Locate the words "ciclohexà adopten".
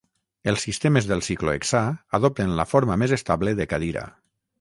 1.27-2.55